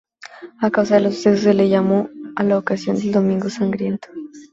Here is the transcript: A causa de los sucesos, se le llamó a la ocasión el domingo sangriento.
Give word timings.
A 0.63 0.71
causa 0.71 0.95
de 0.95 1.01
los 1.01 1.13
sucesos, 1.13 1.41
se 1.41 1.53
le 1.53 1.69
llamó 1.69 2.09
a 2.35 2.41
la 2.41 2.57
ocasión 2.57 2.95
el 2.99 3.11
domingo 3.11 3.51
sangriento. 3.51 4.07